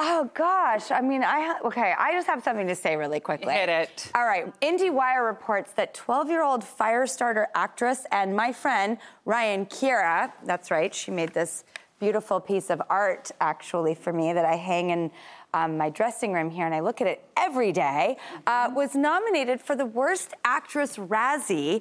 Oh 0.00 0.30
gosh. 0.32 0.92
I 0.92 1.00
mean, 1.00 1.24
I 1.24 1.40
ha- 1.40 1.58
okay. 1.64 1.92
I 1.98 2.12
just 2.12 2.28
have 2.28 2.44
something 2.44 2.68
to 2.68 2.74
say 2.76 2.94
really 2.94 3.18
quickly. 3.18 3.52
Hit 3.52 3.68
it. 3.68 4.10
All 4.14 4.26
right. 4.26 4.52
IndieWire 4.60 5.26
reports 5.26 5.72
that 5.72 5.92
12-year-old 5.94 6.62
Firestarter 6.62 7.46
actress 7.56 8.06
and 8.12 8.34
my 8.34 8.52
friend 8.52 8.98
Ryan 9.24 9.66
Kiera. 9.66 10.32
That's 10.44 10.70
right. 10.70 10.94
She 10.94 11.10
made 11.10 11.34
this 11.34 11.64
beautiful 11.98 12.38
piece 12.38 12.70
of 12.70 12.80
art 12.88 13.32
actually 13.40 13.96
for 13.96 14.12
me 14.12 14.32
that 14.32 14.44
I 14.44 14.54
hang 14.54 14.90
in. 14.90 15.10
Um, 15.54 15.78
my 15.78 15.88
dressing 15.88 16.34
room 16.34 16.50
here, 16.50 16.66
and 16.66 16.74
I 16.74 16.80
look 16.80 17.00
at 17.00 17.06
it 17.06 17.24
every 17.34 17.72
day, 17.72 18.18
uh, 18.46 18.70
was 18.74 18.94
nominated 18.94 19.62
for 19.62 19.74
the 19.74 19.86
Worst 19.86 20.34
Actress 20.44 20.98
Razzie. 20.98 21.80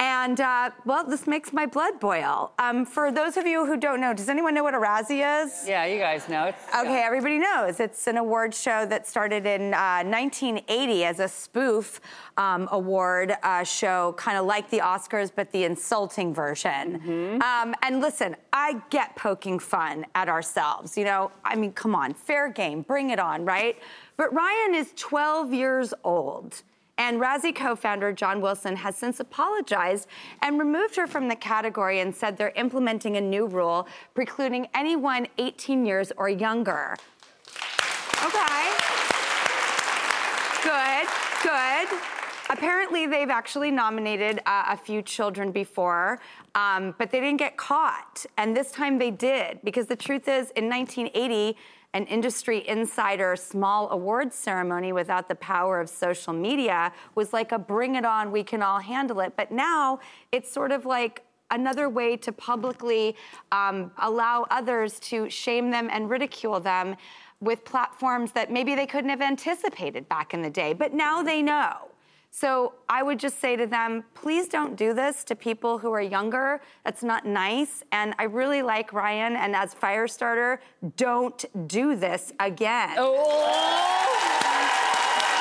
And 0.00 0.40
uh, 0.40 0.70
well, 0.84 1.04
this 1.04 1.26
makes 1.26 1.52
my 1.52 1.66
blood 1.66 2.00
boil. 2.00 2.52
Um, 2.58 2.84
for 2.84 3.12
those 3.12 3.36
of 3.36 3.46
you 3.46 3.64
who 3.66 3.76
don't 3.76 4.00
know, 4.00 4.12
does 4.12 4.28
anyone 4.28 4.54
know 4.54 4.62
what 4.64 4.74
a 4.74 4.78
Razzie 4.78 5.44
is? 5.44 5.68
Yeah, 5.68 5.84
you 5.86 5.98
guys 5.98 6.28
know. 6.28 6.52
Okay, 6.78 7.02
everybody 7.02 7.38
knows. 7.38 7.80
It's 7.80 8.06
an 8.06 8.16
award 8.16 8.54
show 8.54 8.86
that 8.86 9.06
started 9.06 9.46
in 9.46 9.72
uh, 9.74 10.02
1980 10.04 11.04
as 11.04 11.20
a 11.20 11.28
spoof 11.28 12.00
um, 12.36 12.68
award 12.72 13.36
uh, 13.42 13.62
show, 13.64 14.14
kind 14.18 14.36
of 14.36 14.46
like 14.46 14.68
the 14.70 14.78
Oscars, 14.78 15.30
but 15.34 15.50
the 15.52 15.64
insulting 15.64 16.34
version. 16.34 17.40
Um, 17.42 17.74
and 17.82 18.00
listen, 18.00 18.36
I 18.52 18.82
get 18.90 19.14
poking 19.16 19.58
fun 19.58 20.06
at 20.14 20.28
ourselves. 20.28 20.96
You 20.98 21.04
know, 21.04 21.30
I 21.44 21.54
mean, 21.56 21.72
come 21.72 21.94
on, 21.94 22.14
fair 22.14 22.48
game, 22.48 22.82
bring 22.82 23.10
it 23.10 23.18
on, 23.18 23.44
right? 23.44 23.78
But 24.16 24.32
Ryan 24.32 24.74
is 24.74 24.92
12 24.96 25.52
years 25.52 25.94
old. 26.02 26.62
And 26.96 27.20
Razzie 27.20 27.54
co 27.54 27.74
founder 27.74 28.12
John 28.12 28.40
Wilson 28.40 28.76
has 28.76 28.96
since 28.96 29.18
apologized 29.18 30.06
and 30.42 30.58
removed 30.58 30.94
her 30.96 31.06
from 31.06 31.28
the 31.28 31.36
category 31.36 32.00
and 32.00 32.14
said 32.14 32.36
they're 32.36 32.52
implementing 32.56 33.16
a 33.16 33.20
new 33.20 33.46
rule 33.46 33.88
precluding 34.14 34.68
anyone 34.74 35.26
18 35.38 35.84
years 35.84 36.12
or 36.16 36.28
younger. 36.28 36.96
Okay. 38.24 38.70
Good, 40.62 41.08
good. 41.42 41.88
Apparently, 42.50 43.06
they've 43.06 43.30
actually 43.30 43.70
nominated 43.70 44.40
uh, 44.46 44.64
a 44.68 44.76
few 44.76 45.02
children 45.02 45.50
before, 45.50 46.20
um, 46.54 46.94
but 46.98 47.10
they 47.10 47.18
didn't 47.18 47.38
get 47.38 47.56
caught. 47.56 48.24
And 48.38 48.56
this 48.56 48.70
time 48.70 48.98
they 48.98 49.10
did, 49.10 49.58
because 49.64 49.86
the 49.86 49.96
truth 49.96 50.28
is, 50.28 50.50
in 50.52 50.68
1980, 50.68 51.56
an 51.94 52.04
industry 52.06 52.66
insider 52.68 53.36
small 53.36 53.88
awards 53.90 54.34
ceremony 54.34 54.92
without 54.92 55.28
the 55.28 55.34
power 55.36 55.80
of 55.80 55.88
social 55.88 56.32
media 56.32 56.92
was 57.14 57.32
like 57.32 57.52
a 57.52 57.58
bring 57.58 57.94
it 57.94 58.04
on, 58.04 58.32
we 58.32 58.42
can 58.42 58.62
all 58.62 58.80
handle 58.80 59.20
it. 59.20 59.32
But 59.36 59.52
now 59.52 60.00
it's 60.32 60.52
sort 60.52 60.72
of 60.72 60.84
like 60.84 61.22
another 61.50 61.88
way 61.88 62.16
to 62.16 62.32
publicly 62.32 63.16
um, 63.52 63.92
allow 63.98 64.44
others 64.50 64.98
to 64.98 65.30
shame 65.30 65.70
them 65.70 65.88
and 65.90 66.10
ridicule 66.10 66.58
them 66.58 66.96
with 67.40 67.64
platforms 67.64 68.32
that 68.32 68.50
maybe 68.50 68.74
they 68.74 68.86
couldn't 68.86 69.10
have 69.10 69.22
anticipated 69.22 70.08
back 70.08 70.34
in 70.34 70.42
the 70.42 70.50
day. 70.50 70.72
But 70.72 70.92
now 70.94 71.22
they 71.22 71.42
know. 71.42 71.93
So 72.36 72.74
I 72.88 73.04
would 73.04 73.20
just 73.20 73.40
say 73.40 73.54
to 73.54 73.64
them, 73.64 74.02
please 74.12 74.48
don't 74.48 74.74
do 74.74 74.92
this 74.92 75.22
to 75.22 75.36
people 75.36 75.78
who 75.78 75.92
are 75.92 76.02
younger. 76.02 76.60
That's 76.84 77.04
not 77.04 77.24
nice. 77.24 77.84
And 77.92 78.12
I 78.18 78.24
really 78.24 78.60
like 78.60 78.92
Ryan, 78.92 79.36
and 79.36 79.54
as 79.54 79.72
Firestarter, 79.72 80.58
don't 80.96 81.44
do 81.68 81.94
this 81.94 82.32
again. 82.40 82.96
Oh. 82.98 83.84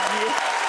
I 0.06 0.63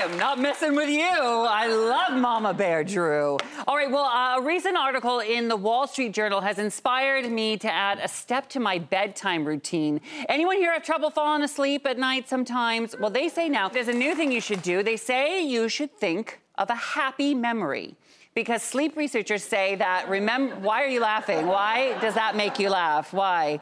am 0.00 0.16
not 0.16 0.38
messing 0.38 0.74
with 0.74 0.88
you. 0.88 1.04
I 1.04 1.66
love 1.66 2.18
Mama 2.18 2.54
Bear 2.54 2.82
Drew. 2.84 3.36
All 3.68 3.76
right, 3.76 3.90
well, 3.90 4.04
uh, 4.04 4.38
a 4.38 4.42
recent 4.42 4.74
article 4.76 5.20
in 5.20 5.48
the 5.48 5.56
Wall 5.56 5.86
Street 5.86 6.14
Journal 6.14 6.40
has 6.40 6.58
inspired 6.58 7.30
me 7.30 7.58
to 7.58 7.70
add 7.70 7.98
a 7.98 8.08
step 8.08 8.48
to 8.50 8.60
my 8.60 8.78
bedtime 8.78 9.44
routine. 9.44 10.00
Anyone 10.28 10.56
here 10.56 10.72
have 10.72 10.84
trouble 10.84 11.10
falling 11.10 11.42
asleep 11.42 11.86
at 11.86 11.98
night 11.98 12.30
sometimes? 12.30 12.96
Well, 12.98 13.10
they 13.10 13.28
say 13.28 13.50
now 13.50 13.68
there's 13.68 13.88
a 13.88 13.92
new 13.92 14.14
thing 14.14 14.32
you 14.32 14.40
should 14.40 14.62
do. 14.62 14.82
They 14.82 14.96
say 14.96 15.44
you 15.44 15.68
should 15.68 15.94
think 15.94 16.40
of 16.56 16.70
a 16.70 16.74
happy 16.74 17.34
memory. 17.34 17.94
Because 18.34 18.62
sleep 18.62 18.96
researchers 18.96 19.44
say 19.44 19.74
that, 19.74 20.08
remember, 20.08 20.54
why 20.56 20.82
are 20.82 20.88
you 20.88 21.00
laughing? 21.00 21.46
Why 21.46 21.98
does 22.00 22.14
that 22.14 22.36
make 22.36 22.58
you 22.58 22.70
laugh? 22.70 23.12
Why? 23.12 23.60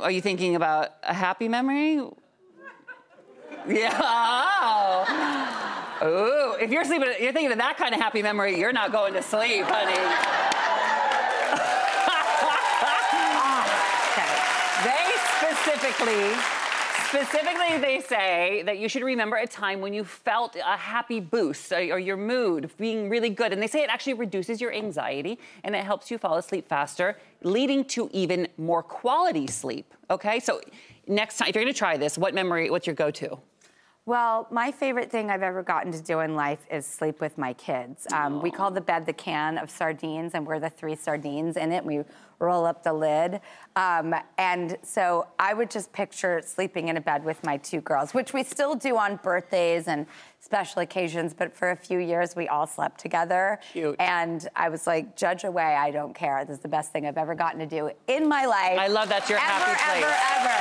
Are 0.00 0.10
you 0.10 0.22
thinking 0.22 0.54
about 0.54 0.92
a 1.02 1.12
happy 1.12 1.48
memory? 1.48 2.00
Yeah. 3.66 3.98
Oh. 4.00 5.48
Ooh, 6.02 6.54
if 6.62 6.70
you're 6.70 6.84
sleeping, 6.84 7.08
you're 7.20 7.32
thinking 7.32 7.50
of 7.50 7.58
that 7.58 7.76
kind 7.76 7.92
of 7.92 8.00
happy 8.00 8.22
memory, 8.22 8.58
you're 8.58 8.72
not 8.72 8.92
going 8.92 9.14
to 9.14 9.22
sleep, 9.22 9.64
honey. 9.66 9.98
they 14.86 15.10
specifically, 15.42 16.57
specifically, 17.08 17.78
they 17.78 18.00
say 18.00 18.62
that 18.66 18.78
you 18.78 18.88
should 18.88 19.02
remember 19.02 19.36
a 19.36 19.46
time 19.46 19.80
when 19.80 19.94
you 19.94 20.04
felt 20.04 20.56
a 20.56 20.76
happy 20.76 21.20
boost 21.20 21.72
or, 21.72 21.76
or 21.76 21.98
your 21.98 22.16
mood 22.16 22.70
being 22.76 23.08
really 23.08 23.30
good. 23.30 23.52
And 23.52 23.62
they 23.62 23.66
say 23.66 23.82
it 23.82 23.90
actually 23.90 24.14
reduces 24.14 24.60
your 24.60 24.72
anxiety 24.72 25.38
and 25.64 25.74
it 25.74 25.84
helps 25.84 26.10
you 26.10 26.18
fall 26.18 26.36
asleep 26.36 26.68
faster, 26.68 27.16
leading 27.42 27.84
to 27.86 28.10
even 28.12 28.46
more 28.58 28.82
quality 28.82 29.46
sleep. 29.46 29.94
Okay, 30.10 30.38
so 30.38 30.60
next 31.06 31.38
time, 31.38 31.48
if 31.48 31.54
you're 31.54 31.64
gonna 31.64 31.72
try 31.72 31.96
this, 31.96 32.18
what 32.18 32.34
memory, 32.34 32.70
what's 32.70 32.86
your 32.86 32.96
go 32.96 33.10
to? 33.10 33.38
Well, 34.08 34.46
my 34.50 34.72
favorite 34.72 35.10
thing 35.10 35.30
I've 35.30 35.42
ever 35.42 35.62
gotten 35.62 35.92
to 35.92 36.00
do 36.02 36.20
in 36.20 36.34
life 36.34 36.60
is 36.70 36.86
sleep 36.86 37.20
with 37.20 37.36
my 37.36 37.52
kids. 37.52 38.06
Um, 38.10 38.40
we 38.40 38.50
call 38.50 38.70
the 38.70 38.80
bed 38.80 39.04
the 39.04 39.12
can 39.12 39.58
of 39.58 39.68
sardines, 39.68 40.32
and 40.32 40.46
we're 40.46 40.58
the 40.58 40.70
three 40.70 40.96
sardines 40.96 41.58
in 41.58 41.72
it. 41.72 41.84
We 41.84 42.04
roll 42.38 42.64
up 42.64 42.82
the 42.82 42.94
lid. 42.94 43.38
Um, 43.76 44.14
and 44.38 44.78
so 44.82 45.26
I 45.38 45.52
would 45.52 45.70
just 45.70 45.92
picture 45.92 46.40
sleeping 46.42 46.88
in 46.88 46.96
a 46.96 47.02
bed 47.02 47.22
with 47.22 47.44
my 47.44 47.58
two 47.58 47.82
girls, 47.82 48.14
which 48.14 48.32
we 48.32 48.44
still 48.44 48.74
do 48.74 48.96
on 48.96 49.16
birthdays 49.16 49.88
and 49.88 50.06
special 50.40 50.80
occasions, 50.80 51.34
but 51.34 51.54
for 51.54 51.72
a 51.72 51.76
few 51.76 51.98
years 51.98 52.34
we 52.34 52.48
all 52.48 52.66
slept 52.66 52.98
together. 52.98 53.60
Cute. 53.72 53.96
And 53.98 54.48
I 54.56 54.70
was 54.70 54.86
like, 54.86 55.18
judge 55.18 55.44
away, 55.44 55.76
I 55.76 55.90
don't 55.90 56.14
care. 56.14 56.46
This 56.46 56.56
is 56.56 56.62
the 56.62 56.68
best 56.68 56.92
thing 56.92 57.04
I've 57.04 57.18
ever 57.18 57.34
gotten 57.34 57.60
to 57.60 57.66
do 57.66 57.90
in 58.06 58.26
my 58.26 58.46
life. 58.46 58.78
I 58.78 58.86
love 58.86 59.10
that's 59.10 59.28
your 59.28 59.38
ever, 59.38 59.46
happy 59.46 59.84
place. 59.84 60.02
Ever, 60.02 60.06
Ever, 60.06 60.48
ever, 60.48 60.58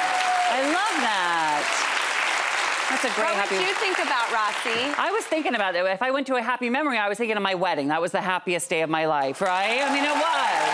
I 0.51 0.61
love 0.65 1.01
that. 1.01 1.96
That's 2.89 3.03
a 3.03 3.09
great 3.19 3.35
what 3.35 3.35
happy. 3.35 3.55
would 3.55 3.67
you 3.67 3.73
think 3.75 3.99
about 3.99 4.31
Rossi? 4.31 4.79
I 4.97 5.11
was 5.11 5.25
thinking 5.25 5.55
about 5.55 5.75
it. 5.75 5.85
If 5.85 6.01
I 6.01 6.11
went 6.11 6.25
to 6.27 6.35
a 6.35 6.41
happy 6.41 6.69
memory, 6.69 6.97
I 6.97 7.09
was 7.09 7.17
thinking 7.17 7.35
of 7.37 7.43
my 7.43 7.53
wedding. 7.55 7.89
That 7.89 8.01
was 8.01 8.11
the 8.11 8.21
happiest 8.21 8.69
day 8.69 8.81
of 8.81 8.89
my 8.89 9.05
life, 9.05 9.41
right? 9.41 9.81
I 9.83 9.93
mean, 9.93 10.03
it 10.03 10.15
was 10.15 10.66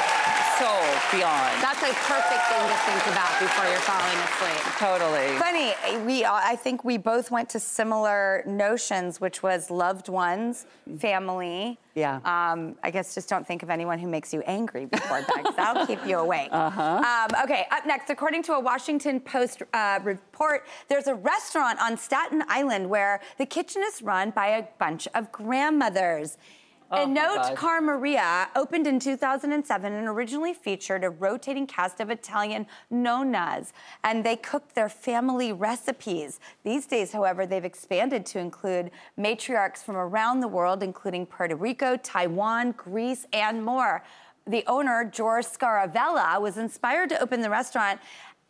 so 0.63 0.97
beyond. 1.11 1.61
That's 1.61 1.83
a 1.83 1.93
perfect 2.07 2.43
thing 2.47 2.63
to 2.71 2.77
think 2.87 3.03
about 3.11 3.37
before 3.37 3.65
you're 3.65 3.83
falling 3.83 4.17
asleep. 4.27 4.63
Totally. 4.79 5.37
Funny, 5.37 5.73
we 6.05 6.23
I 6.23 6.55
think 6.55 6.85
we 6.85 6.97
both 6.97 7.31
went 7.31 7.49
to 7.49 7.59
similar 7.59 8.43
notions, 8.47 9.19
which 9.19 9.43
was 9.43 9.69
loved 9.69 10.07
ones, 10.07 10.65
family. 10.99 11.79
Yeah. 11.95 12.15
Um, 12.23 12.75
I 12.81 12.91
guess 12.91 13.13
just 13.13 13.27
don't 13.27 13.45
think 13.45 13.61
of 13.61 13.69
anyone 13.69 13.99
who 13.99 14.07
makes 14.07 14.33
you 14.33 14.41
angry 14.41 14.85
before 14.85 15.21
bed, 15.21 15.27
because 15.35 15.55
that'll 15.55 15.85
keep 15.85 16.05
you 16.07 16.17
awake. 16.17 16.49
Uh-huh. 16.63 16.81
Um, 16.81 17.43
okay, 17.43 17.65
up 17.71 17.85
next, 17.85 18.09
according 18.09 18.43
to 18.43 18.53
a 18.53 18.59
Washington 18.59 19.19
Post 19.19 19.63
uh, 19.73 19.99
report, 20.03 20.65
there's 20.87 21.07
a 21.07 21.15
restaurant 21.15 21.77
on 21.81 21.97
Staten 21.97 22.41
Island 22.47 22.89
where 22.89 23.19
the 23.37 23.45
kitchen 23.45 23.81
is 23.85 24.01
run 24.01 24.29
by 24.29 24.47
a 24.47 24.63
bunch 24.79 25.07
of 25.13 25.31
grandmothers. 25.31 26.37
Oh, 26.95 27.07
Enoteca 27.07 27.81
Maria 27.81 28.49
opened 28.55 28.85
in 28.85 28.99
2007 28.99 29.93
and 29.93 30.07
originally 30.07 30.53
featured 30.53 31.03
a 31.03 31.09
rotating 31.09 31.65
cast 31.65 31.99
of 31.99 32.11
Italian 32.11 32.67
nonnas, 32.91 33.71
and 34.03 34.23
they 34.23 34.35
cooked 34.35 34.75
their 34.75 34.89
family 34.89 35.51
recipes. 35.51 36.39
These 36.63 36.85
days, 36.85 37.11
however, 37.11 37.47
they've 37.47 37.65
expanded 37.65 38.27
to 38.27 38.39
include 38.39 38.91
matriarchs 39.17 39.79
from 39.83 39.95
around 39.95 40.41
the 40.41 40.47
world, 40.47 40.83
including 40.83 41.25
Puerto 41.25 41.55
Rico, 41.55 41.97
Taiwan, 41.97 42.73
Greece, 42.73 43.25
and 43.33 43.65
more. 43.65 44.03
The 44.45 44.63
owner, 44.67 45.03
George 45.03 45.45
Scaravella, 45.45 46.39
was 46.39 46.57
inspired 46.59 47.09
to 47.09 47.19
open 47.23 47.41
the 47.41 47.49
restaurant 47.49 48.01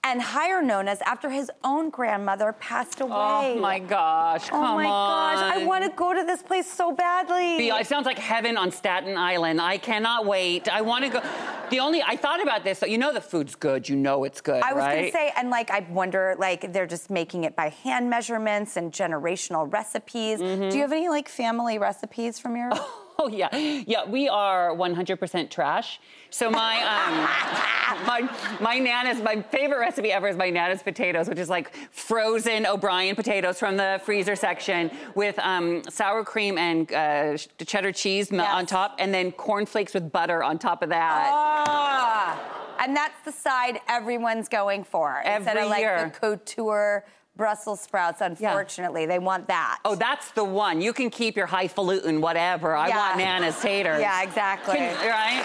and 0.04 0.22
hire 0.22 0.62
nonnas 0.62 1.02
after 1.06 1.30
his 1.30 1.50
own 1.64 1.90
grandmother 1.90 2.54
passed 2.54 3.00
away. 3.02 3.12
Oh 3.56 3.60
my 3.60 3.80
gosh! 3.80 4.50
Come 4.50 4.60
Oh 4.64 4.76
my 4.76 4.86
on. 4.86 5.36
gosh, 5.36 5.44
I 5.62 5.66
want 5.66 5.84
to 5.86 5.92
go 5.92 6.14
to 6.14 6.24
this 6.26 6.42
place 6.44 6.72
so 6.72 6.92
badly. 6.92 7.68
It 7.68 7.88
sounds 7.88 8.06
like 8.06 8.20
heaven 8.20 8.58
on 8.58 8.72
Staten 8.72 9.18
Island. 9.18 9.62
I 9.62 9.78
cannot 9.78 10.26
wait. 10.26 10.68
I 10.70 10.82
want 10.82 11.06
to 11.06 11.10
go. 11.10 11.22
The 11.70 11.80
only 11.80 12.04
I 12.04 12.16
thought 12.18 12.42
about 12.42 12.64
this. 12.64 12.82
You 12.82 12.98
know 12.98 13.14
the 13.14 13.22
food's 13.22 13.56
good. 13.56 13.88
You 13.88 13.96
know 13.96 14.24
it's 14.26 14.42
good. 14.42 14.62
I 14.64 14.74
was 14.74 14.82
right? 14.84 14.96
gonna 15.00 15.12
say, 15.12 15.32
and 15.38 15.50
like 15.50 15.72
I 15.72 15.86
wonder, 15.90 16.36
like 16.38 16.72
they're 16.74 16.88
just 16.88 17.10
making 17.10 17.46
it 17.46 17.56
by 17.56 17.70
hand 17.70 18.10
measurements 18.10 18.78
and 18.78 18.92
generational 18.92 19.72
recipes. 19.72 20.40
Mm-hmm. 20.40 20.70
Do 20.70 20.76
you 20.76 20.82
have 20.82 20.92
any 20.92 21.10
like 21.10 21.30
family 21.30 21.78
recipes 21.78 22.40
from 22.40 22.56
your? 22.56 22.72
Oh 23.20 23.28
yeah, 23.30 23.56
yeah. 23.56 24.06
We 24.06 24.28
are 24.28 24.72
100% 24.76 25.50
trash. 25.50 26.00
So 26.30 26.50
my 26.50 26.76
um, 26.84 28.06
my 28.08 28.58
my 28.60 28.80
nana's 28.80 29.22
my 29.22 29.42
favorite 29.44 29.80
recipe 29.80 30.12
ever 30.12 30.28
is 30.28 30.36
my 30.36 30.50
nana's 30.50 30.82
potatoes, 30.84 31.30
which 31.30 31.38
is 31.38 31.48
like 31.50 31.74
frozen 31.92 32.66
O'Brien 32.66 33.16
potatoes 33.16 33.60
from 33.60 33.78
the 33.78 34.02
freezer 34.04 34.36
section 34.36 34.92
with 35.16 35.38
um, 35.40 35.84
sour 35.90 36.24
cream 36.26 36.58
and 36.58 36.92
uh, 36.92 37.38
cheddar 37.66 37.92
cheese 37.92 38.30
Yes. 38.32 38.50
on 38.52 38.66
top, 38.66 38.96
and 39.00 39.14
then 39.14 39.32
cornflakes 39.32 39.94
with 39.94 40.12
butter 40.12 40.44
on 40.44 40.58
top 40.58 40.82
of 40.82 40.90
that. 40.90 41.30
Ah, 41.32 42.76
and 42.80 42.96
that's 42.96 43.22
the 43.26 43.32
side 43.32 43.80
everyone's 43.88 44.50
going 44.50 44.84
for 44.84 45.22
instead 45.26 45.58
of 45.58 45.70
like 45.70 45.82
year. 45.82 46.12
the 46.12 46.20
couture 46.20 47.06
Brussels 47.36 47.82
sprouts. 47.82 48.22
Unfortunately, 48.22 49.06
they 49.08 49.18
want 49.18 49.48
that. 49.48 49.80
Oh, 49.86 49.96
that's 49.96 50.32
the 50.32 50.44
one. 50.44 50.82
You 50.82 50.94
can 50.94 51.10
keep 51.10 51.36
your 51.36 51.48
highfalutin, 51.48 52.22
whatever. 52.22 52.76
I 52.76 52.90
Yeah. 52.90 52.98
want 52.98 53.18
Nana's 53.18 53.60
taters. 53.60 54.00
Yeah, 54.02 54.22
exactly. 54.22 54.76
Can- 54.76 54.96
right? 55.10 55.42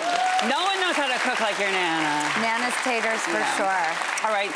No 0.49 0.63
one 0.65 0.81
knows 0.81 0.97
how 0.97 1.07
to 1.07 1.19
cook 1.21 1.41
like 1.41 1.59
your 1.59 1.71
Nana. 1.71 2.31
Nana's 2.43 2.75
taters 2.85 3.21
for 3.21 3.39
Yeah. 3.39 3.57
sure. 3.57 4.29
All 4.29 4.35
right. 4.35 4.51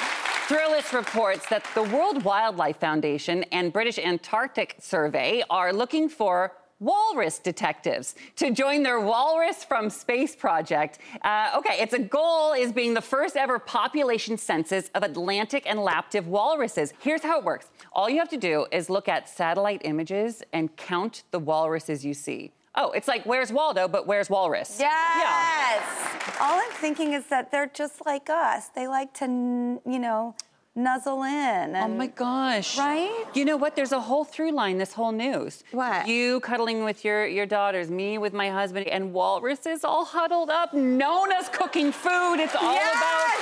Thrillist 0.49 0.93
reports 0.93 1.49
that 1.49 1.65
the 1.75 1.83
World 1.85 2.25
Wildlife 2.25 2.77
Foundation 2.79 3.45
and 3.53 3.73
British 3.73 3.99
Antarctic 3.99 4.77
Survey 4.79 5.43
are 5.49 5.73
looking 5.73 6.11
for 6.11 6.53
walrus 6.83 7.39
detectives 7.39 8.15
to 8.37 8.51
join 8.51 8.83
their 8.83 9.01
Walrus 9.01 9.65
from 9.65 9.89
Space 9.89 10.35
project. 10.35 10.99
Uh, 11.23 11.53
okay, 11.57 11.81
its 11.81 11.93
a 11.93 11.99
goal 11.99 12.53
is 12.53 12.73
being 12.73 12.95
the 12.95 13.01
first 13.01 13.37
ever 13.37 13.59
population 13.59 14.37
census 14.37 14.91
of 14.95 15.03
Atlantic 15.03 15.65
and 15.67 15.79
Laptev 15.79 16.25
walruses. 16.25 16.93
Here's 17.01 17.23
how 17.23 17.39
it 17.39 17.45
works. 17.45 17.71
All 17.93 18.11
you 18.11 18.19
have 18.19 18.29
to 18.31 18.37
do 18.37 18.67
is 18.73 18.91
look 18.91 19.09
at 19.09 19.29
satellite 19.29 19.83
images 19.85 20.43
and 20.53 20.75
count 20.77 21.23
the 21.31 21.39
walruses 21.39 22.05
you 22.05 22.15
see. 22.15 22.53
Oh, 22.75 22.91
it's 22.93 23.07
like 23.07 23.25
where's 23.27 23.53
Waldo, 23.53 23.87
but 23.87 24.07
where's 24.07 24.31
Walrus? 24.31 24.79
Yeah. 24.81 24.89
Yes. 25.19 25.83
Yeah. 26.27 26.37
All 26.41 26.59
I'm 26.59 26.71
thinking 26.73 27.13
is 27.13 27.27
that 27.27 27.51
they're 27.51 27.67
just 27.67 28.05
like 28.07 28.31
us. 28.31 28.69
They 28.69 28.89
like 28.89 29.13
to, 29.15 29.27
you 29.27 29.99
know, 29.99 30.35
nuzzle 30.75 31.23
in. 31.23 31.77
Oh 31.77 31.89
my 31.89 32.07
gosh. 32.07 32.79
Right? 32.79 33.25
You 33.35 33.45
know 33.45 33.57
what? 33.57 33.77
There's 33.77 33.93
a 33.93 34.01
whole 34.01 34.25
through 34.25 34.53
line 34.53 34.79
this 34.79 34.93
whole 34.93 35.13
news. 35.13 35.63
What? 35.73 36.07
You 36.09 36.41
cuddling 36.41 36.85
with 36.85 37.05
your, 37.05 37.27
your 37.27 37.47
daughters, 37.47 37.91
me 37.91 38.19
with 38.19 38.33
my 38.33 38.49
husband, 38.51 38.87
and 38.89 39.13
walruses 39.13 39.85
all 39.85 40.05
huddled 40.05 40.51
up. 40.51 40.73
Nona's 40.75 41.49
cooking 41.51 41.93
food. 41.93 42.37
It's 42.41 42.55
all 42.55 42.75
Yes! 42.75 42.97
about 42.97 43.39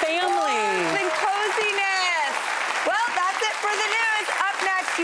family. 0.00 0.30
Warmth 0.32 1.00
and 1.04 1.10
coziness. 1.20 2.32
Well, 2.88 3.06
that's 3.12 3.40
it 3.44 3.56
for 3.60 3.72
the 3.76 3.88
news. 3.92 4.26
Up 4.40 4.56
next, 4.64 4.96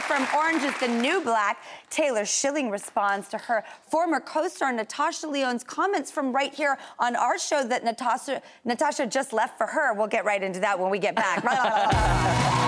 from 0.00 0.26
Orange 0.34 0.62
is 0.62 0.78
the 0.78 0.88
New 0.88 1.20
Black. 1.20 1.62
Taylor 1.90 2.24
Schilling 2.24 2.70
responds 2.70 3.28
to 3.28 3.38
her 3.38 3.64
former 3.90 4.20
co-star 4.20 4.72
Natasha 4.72 5.26
Lyonne's 5.26 5.64
comments 5.64 6.10
from 6.10 6.32
right 6.32 6.54
here 6.54 6.78
on 6.98 7.16
our 7.16 7.38
show 7.38 7.64
that 7.64 7.84
Natasha 7.84 8.42
Natasha 8.64 9.06
just 9.06 9.32
left 9.32 9.58
for 9.58 9.66
her. 9.66 9.94
We'll 9.94 10.06
get 10.06 10.24
right 10.24 10.42
into 10.42 10.60
that 10.60 10.78
when 10.78 10.90
we 10.90 10.98
get 10.98 11.14
back. 11.14 12.64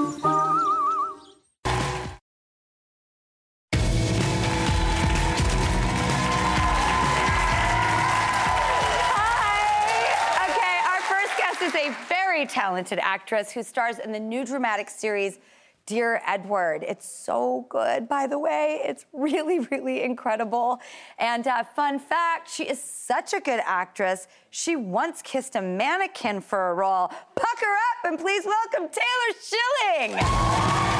Talented 12.51 12.99
actress 13.01 13.49
who 13.51 13.63
stars 13.63 13.97
in 13.97 14.11
the 14.11 14.19
new 14.19 14.45
dramatic 14.45 14.89
series 14.89 15.39
Dear 15.87 16.21
Edward. 16.27 16.83
It's 16.87 17.09
so 17.09 17.65
good, 17.69 18.07
by 18.07 18.27
the 18.27 18.37
way. 18.37 18.81
It's 18.83 19.05
really, 19.13 19.59
really 19.59 20.03
incredible. 20.03 20.79
And 21.17 21.47
uh, 21.47 21.63
fun 21.63 21.97
fact 21.97 22.51
she 22.51 22.65
is 22.65 22.81
such 22.81 23.33
a 23.33 23.39
good 23.39 23.61
actress. 23.65 24.27
She 24.49 24.75
once 24.75 25.21
kissed 25.21 25.55
a 25.55 25.61
mannequin 25.61 26.41
for 26.41 26.69
a 26.69 26.73
role. 26.73 27.07
Pucker 27.07 27.65
up 27.65 28.05
and 28.05 28.19
please 28.19 28.45
welcome 28.45 28.89
Taylor 28.89 30.17
Schilling. 30.19 30.90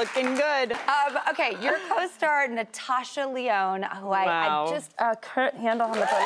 Looking 0.00 0.34
good. 0.34 0.72
Um, 0.72 1.18
okay, 1.28 1.56
your 1.62 1.76
co-star 1.90 2.48
Natasha 2.48 3.26
Lyonne, 3.26 3.82
who 3.82 4.08
I, 4.08 4.24
Wow. 4.24 4.66
I 4.66 4.70
just 4.70 4.94
uh, 4.98 5.14
can't 5.20 5.54
handle 5.56 5.88
how 5.88 5.94
much 5.94 6.08
I 6.10 6.14
love. 6.14 6.22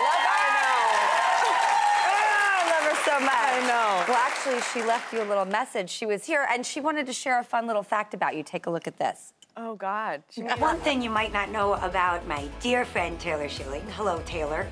Her 2.85 3.11
so 3.11 3.19
much. 3.19 3.35
I 3.35 3.61
know. 3.67 4.05
Well, 4.07 4.23
actually, 4.25 4.61
she 4.73 4.87
left 4.87 5.13
you 5.13 5.23
a 5.23 5.25
little 5.25 5.45
message. 5.45 5.91
She 5.91 6.07
was 6.07 6.25
here 6.25 6.47
and 6.53 6.65
she 6.65 6.81
wanted 6.81 7.07
to 7.07 7.13
share 7.13 7.41
a 7.41 7.43
fun 7.43 7.67
little 7.67 7.83
fact 7.83 8.15
about 8.15 8.37
you. 8.37 8.45
Take 8.45 8.67
a 8.67 8.71
look 8.71 8.87
at 8.87 8.97
this. 8.99 9.33
Oh 9.57 9.75
God. 9.75 10.23
One 10.59 10.79
thing 10.79 11.03
you 11.03 11.11
might 11.11 11.33
not 11.33 11.51
know 11.51 11.73
about 11.75 12.29
my 12.29 12.47
dear 12.61 12.85
friend 12.85 13.19
Taylor 13.19 13.49
Schilling, 13.49 13.83
hello 13.97 14.23
Taylor, 14.25 14.69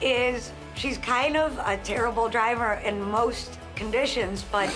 is 0.00 0.52
she's 0.76 0.98
kind 0.98 1.36
of 1.36 1.58
a 1.66 1.76
terrible 1.78 2.28
driver 2.28 2.74
in 2.84 3.00
most 3.02 3.58
conditions, 3.74 4.44
but 4.52 4.68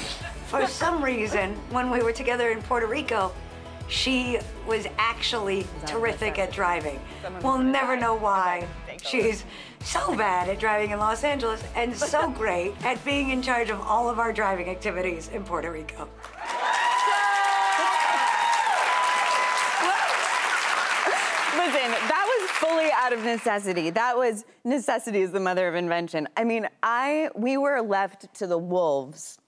for 0.48 0.66
some 0.66 1.04
reason, 1.04 1.54
when 1.70 1.90
we 1.90 2.00
were 2.02 2.12
together 2.12 2.50
in 2.50 2.60
Puerto 2.62 2.86
Rico, 2.86 3.32
she 3.88 4.38
was 4.66 4.86
actually 4.98 5.66
terrific 5.86 6.38
at 6.38 6.52
driving. 6.52 7.00
We'll 7.42 7.58
never 7.58 7.96
know 7.96 8.14
why. 8.14 8.68
She's 9.02 9.44
so 9.80 10.14
bad 10.16 10.48
at 10.48 10.58
driving 10.58 10.90
in 10.90 10.98
Los 10.98 11.24
Angeles 11.24 11.62
and 11.74 11.96
so 11.96 12.30
great 12.38 12.74
at 12.84 13.02
being 13.04 13.30
in 13.30 13.42
charge 13.42 13.70
of 13.70 13.80
all 13.80 14.08
of 14.08 14.18
our 14.18 14.32
driving 14.32 14.68
activities 14.68 15.28
in 15.28 15.44
Puerto 15.44 15.70
Rico. 15.72 16.08
Listen, 21.56 21.90
that 21.90 22.38
was 22.40 22.50
fully 22.50 22.88
out 22.94 23.12
of 23.12 23.24
necessity. 23.24 23.90
That 23.90 24.16
was 24.16 24.44
necessity 24.64 25.22
is 25.22 25.32
the 25.32 25.40
mother 25.40 25.66
of 25.68 25.74
invention. 25.74 26.28
I 26.36 26.44
mean, 26.44 26.68
I 26.82 27.30
we 27.34 27.56
were 27.56 27.80
left 27.82 28.32
to 28.34 28.46
the 28.46 28.58
wolves. 28.58 29.38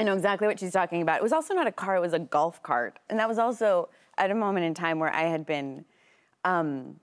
I 0.00 0.02
know 0.02 0.14
exactly 0.14 0.46
what 0.48 0.58
she's 0.58 0.72
talking 0.72 1.02
about. 1.02 1.18
It 1.18 1.22
was 1.22 1.32
also 1.34 1.52
not 1.52 1.66
a 1.66 1.72
car; 1.72 1.94
it 1.94 2.00
was 2.00 2.14
a 2.14 2.18
golf 2.18 2.62
cart, 2.62 2.98
and 3.10 3.18
that 3.18 3.28
was 3.28 3.38
also 3.38 3.90
at 4.16 4.30
a 4.30 4.34
moment 4.34 4.64
in 4.64 4.72
time 4.72 4.98
where 4.98 5.12
I 5.14 5.24
had 5.24 5.44
been 5.44 5.84
um, 6.42 6.96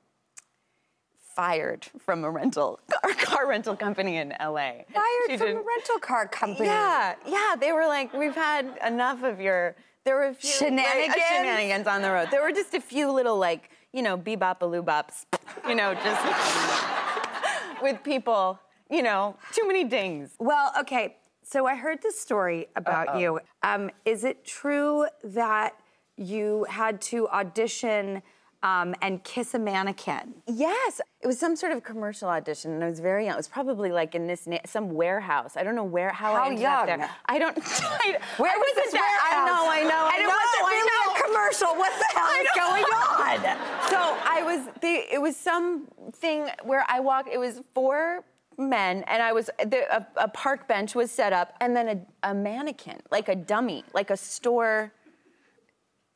fired 1.36 1.86
from 2.00 2.24
a 2.24 2.32
rental 2.32 2.80
car, 2.92 3.14
car 3.20 3.48
rental 3.48 3.76
company 3.76 4.18
in 4.18 4.30
LA. 4.40 4.82
Fired 4.92 5.28
She 5.28 5.38
from 5.38 5.48
a 5.48 5.52
didn't- 5.52 5.66
rental 5.68 6.00
car 6.00 6.28
company. 6.28 6.66
Yeah, 6.70 7.14
yeah. 7.28 7.56
They 7.60 7.72
were 7.72 7.86
like, 7.86 8.14
we've 8.14 8.34
had 8.36 8.66
enough 8.86 9.22
of 9.22 9.40
your. 9.40 9.76
There 10.04 10.16
were 10.16 10.28
a 10.30 10.34
few 10.34 10.50
like, 10.50 10.62
uh, 10.62 10.66
Shenanigans? 10.66 11.24
shenanigans 11.30 11.88
on 11.88 12.02
the 12.02 12.10
road. 12.10 12.30
There 12.32 12.42
were 12.42 12.52
just 12.52 12.74
a 12.74 12.82
few 12.82 13.12
little 13.12 13.38
like, 13.38 13.70
you 13.94 14.02
know, 14.02 14.18
bebop 14.18 14.58
bops, 14.84 15.26
you 15.68 15.76
know, 15.76 15.94
just 15.94 17.82
with 17.84 18.02
people, 18.04 18.58
you 18.90 19.04
know, 19.04 19.36
too 19.54 19.68
many 19.68 19.84
dings. 19.84 20.32
Well, 20.40 20.72
okay. 20.80 21.18
So 21.50 21.66
I 21.66 21.76
heard 21.76 22.02
this 22.02 22.20
story 22.20 22.68
about 22.76 23.20
you. 23.22 23.40
Um, 23.64 23.90
is 24.04 24.26
it 24.26 24.44
true 24.44 25.08
that 25.24 25.76
you 26.18 26.66
had 26.70 27.00
to 27.04 27.30
audition 27.30 28.22
um, 28.64 28.94
and 29.02 29.24
kiss 29.24 29.54
a 29.54 29.60
mannequin? 29.60 30.34
Yes, 30.46 31.00
it 31.22 31.28
was 31.28 31.40
some 31.40 31.56
sort 31.56 31.72
of 31.72 31.86
commercial 31.86 32.28
audition, 32.28 32.74
and 32.74 32.84
I 32.84 32.90
was 32.90 33.00
very 33.00 33.24
young. 33.24 33.36
It 33.36 33.38
was 33.38 33.48
probably 33.48 33.94
like 33.94 34.14
in 34.14 34.28
this 34.28 34.46
na- 34.46 34.58
some 34.66 34.90
warehouse. 34.94 35.56
I 35.56 35.64
don't 35.64 35.76
know 35.76 35.86
where 35.86 36.10
how, 36.12 36.36
How 36.36 36.44
I 36.44 36.48
ended 36.50 36.66
up 36.66 36.86
young? 36.90 37.00
there. 37.00 37.10
I 37.28 37.40
don't. 37.40 37.58
I, 37.64 38.18
Where 38.36 38.52
I 38.52 38.58
was 38.58 38.66
wasn't 38.68 38.76
this 38.84 38.92
that- 38.92 39.32
I 39.32 39.46
know, 39.46 39.70
I 39.72 39.84
know, 39.84 40.04
And 40.06 40.16
I 40.16 40.18
it 40.18 40.24
know, 40.24 40.36
wasn't 40.36 40.66
I 40.66 40.70
really 40.70 40.90
know. 40.92 41.14
a 41.14 41.24
commercial. 41.28 41.68
What 41.78 41.94
the 41.98 42.08
hell 42.20 42.32
is 42.42 42.50
going 42.58 42.84
on? 42.84 43.90
So 43.90 44.18
I 44.30 44.42
was 44.44 44.68
the 44.82 45.14
it 45.16 45.22
was 45.22 45.38
something 45.38 46.50
where 46.64 46.84
I 46.90 47.00
walked. 47.00 47.30
It 47.30 47.38
was 47.40 47.62
four 47.74 48.26
men, 48.58 49.04
and 49.08 49.22
I 49.22 49.32
was 49.34 49.50
the, 49.60 49.84
a, 49.96 50.08
a 50.18 50.28
park 50.28 50.68
bench 50.68 50.96
was 50.96 51.12
set 51.12 51.34
up, 51.34 51.54
and 51.62 51.76
then 51.76 52.06
a, 52.24 52.32
a 52.32 52.34
mannequin, 52.34 53.00
like 53.12 53.30
a 53.30 53.36
dummy, 53.36 53.84
like 53.94 54.10
a 54.10 54.18
store 54.18 54.92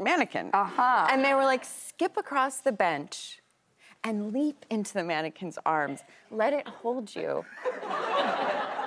mannequin. 0.01 0.50
Uh-huh. 0.53 1.07
And 1.10 1.24
they 1.24 1.33
were 1.33 1.43
like, 1.43 1.63
skip 1.63 2.17
across 2.17 2.60
the 2.60 2.71
bench. 2.71 3.38
And 4.03 4.33
leap 4.33 4.65
into 4.71 4.93
the 4.95 5.03
mannequin's 5.03 5.60
arms. 5.63 6.00
Let 6.31 6.53
it 6.53 6.67
hold 6.67 7.15
you. 7.15 7.45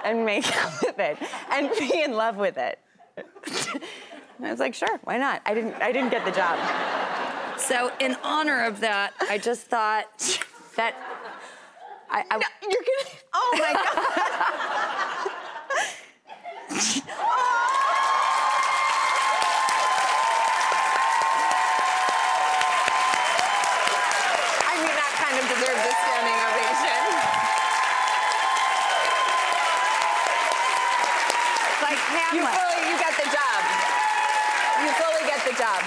and 0.04 0.24
make 0.26 0.44
out 0.64 0.72
with 0.82 0.98
it. 0.98 1.18
And 1.52 1.70
be 1.78 2.02
in 2.02 2.14
love 2.14 2.36
with 2.36 2.58
it. 2.58 2.80
and 3.16 4.46
I 4.46 4.50
was 4.50 4.58
like, 4.58 4.74
sure, 4.74 4.98
why 5.04 5.18
not? 5.18 5.40
I 5.46 5.54
didn't 5.54 5.74
I 5.80 5.92
didn't 5.92 6.10
get 6.10 6.24
the 6.24 6.32
job. 6.32 6.58
So, 7.58 7.92
in 8.00 8.16
honor 8.24 8.64
of 8.64 8.80
that, 8.80 9.14
I 9.30 9.38
just 9.38 9.68
thought 9.68 10.40
that 10.76 10.96
I, 12.14 12.22
I 12.30 12.38
You're 12.62 12.70
gonna. 12.70 13.10
Oh 13.34 13.50
my 13.58 13.72
god. 13.74 13.82
I 24.62 24.78
mean, 24.78 24.94
that 24.94 25.10
kind 25.18 25.34
of 25.42 25.44
deserves 25.50 25.82
a 25.82 25.90
standing 25.90 26.38
ovation. 26.38 27.02
like 31.82 31.98
You 32.30 32.46
fully, 32.46 32.78
you 32.90 32.96
get 33.02 33.18
the 33.18 33.26
job. 33.34 33.60
You 34.86 34.90
fully 35.02 35.26
get 35.26 35.42
the 35.42 35.58
job. 35.58 35.82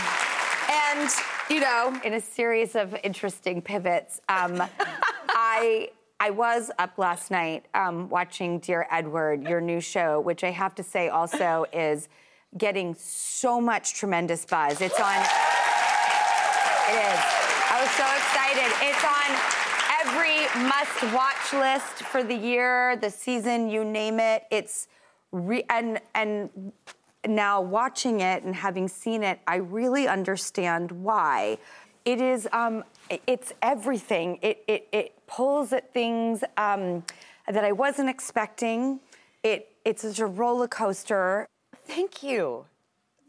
And, 0.92 1.10
you 1.50 1.62
know, 1.62 1.96
in 2.04 2.16
a 2.16 2.22
series 2.22 2.76
of 2.76 2.94
interesting 3.02 3.62
pivots, 3.62 4.20
um, 4.28 4.62
I 5.30 5.92
I 6.20 6.32
was 6.32 6.72
up 6.80 6.98
last 6.98 7.30
night 7.30 7.68
um, 7.76 8.10
watching 8.10 8.58
Dear 8.60 8.88
Edward, 8.90 9.48
your 9.48 9.62
new 9.62 9.80
show, 9.80 10.20
which 10.20 10.44
I 10.44 10.50
have 10.50 10.74
to 10.76 10.84
say 10.84 11.10
also 11.10 11.66
is 11.72 12.10
getting 12.58 12.96
so 12.96 13.62
much 13.62 13.94
tremendous 13.94 14.44
buzz. 14.44 14.82
It's 14.82 15.00
on. 15.00 15.16
It 16.90 16.98
is. 16.98 17.20
I 17.70 17.80
was 17.82 17.92
so 17.92 18.06
excited. 18.18 18.72
It's 18.82 19.04
on 19.06 19.30
every 20.02 20.48
must-watch 20.68 21.54
list 21.54 22.04
for 22.04 22.24
the 22.24 22.36
year, 22.36 22.96
the 22.96 23.12
season, 23.12 23.70
you 23.70 23.86
name 23.86 24.20
it. 24.20 24.46
It's 24.50 24.88
re- 25.32 25.66
and 25.70 26.00
and 26.16 26.72
now 27.28 27.62
watching 27.62 28.22
it 28.22 28.44
and 28.44 28.56
having 28.56 28.88
seen 28.88 29.22
it, 29.22 29.40
I 29.46 29.58
really 29.58 30.08
understand 30.08 30.92
why. 30.92 31.58
It 32.08 32.22
is. 32.22 32.48
Um, 32.54 32.86
it's 33.28 33.54
everything. 33.62 34.40
It 34.42 34.64
it 34.66 34.88
it 34.94 35.28
pulls 35.28 35.74
at 35.74 35.92
things 35.92 36.42
um, 36.56 37.04
that 37.48 37.66
I 37.66 37.74
wasn't 37.74 38.10
expecting. 38.10 39.02
It 39.44 39.76
it's 39.84 40.04
such 40.04 40.20
a 40.20 40.26
roller 40.26 40.70
coaster. 40.70 41.50
Thank 41.86 42.24
you 42.24 42.64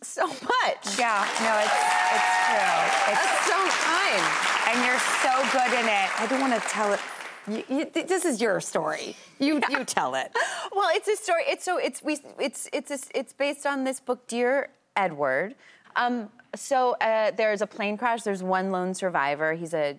so 0.00 0.28
much. 0.28 0.96
Yeah, 0.96 1.26
no, 1.42 1.58
it's 1.58 1.74
it's 2.14 2.30
true. 2.46 2.78
It's 3.10 3.24
That's 3.26 3.46
so 3.50 3.58
kind. 3.82 4.24
and 4.68 4.86
you're 4.86 5.02
so 5.26 5.34
good 5.50 5.72
in 5.80 5.86
it. 5.86 6.20
I 6.20 6.26
don't 6.30 6.40
want 6.40 6.54
to 6.54 6.68
tell 6.68 6.92
it. 6.92 7.00
You, 7.48 7.64
you, 7.68 7.90
this 8.06 8.24
is 8.24 8.40
your 8.40 8.60
story. 8.60 9.16
You 9.40 9.60
you 9.70 9.84
tell 9.84 10.14
it. 10.14 10.30
Well, 10.70 10.90
it's 10.92 11.08
a 11.08 11.16
story. 11.16 11.42
It's 11.48 11.64
so 11.64 11.78
it's 11.78 12.00
we 12.04 12.18
it's 12.38 12.68
it's 12.72 12.92
a, 12.92 12.98
it's 13.18 13.32
based 13.32 13.66
on 13.66 13.82
this 13.82 13.98
book, 13.98 14.28
Dear 14.28 14.68
Edward. 14.94 15.56
Um, 15.96 16.28
so 16.54 16.96
uh, 17.00 17.30
there's 17.32 17.62
a 17.62 17.66
plane 17.66 17.96
crash. 17.96 18.22
There's 18.22 18.42
one 18.42 18.70
lone 18.70 18.94
survivor. 18.94 19.54
He's 19.54 19.74
a 19.74 19.96